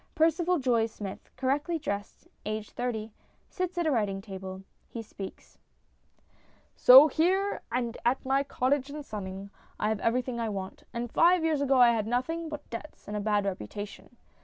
[0.15, 3.13] Percival Joye Smith, correctly dressed, aged thirty,
[3.51, 4.63] sits at the writing table.
[4.89, 5.59] He speaks:
[6.75, 11.43] So here and at my cottage at Sunning I have everything I want; and five
[11.43, 14.15] years ago I 270 STORIES IN GREY had nothing but debts and a bad reputation.